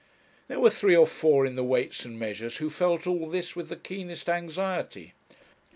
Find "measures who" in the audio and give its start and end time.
2.17-2.71